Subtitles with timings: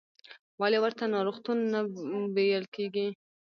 [0.59, 1.79] ولې ورته ناروغتون نه
[2.35, 3.07] ویل کېږي؟